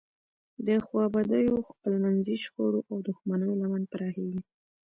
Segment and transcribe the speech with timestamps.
[0.67, 4.41] د خوابدیو، خپلمنځي شخړو او دښمنیو لمن پراخیږي.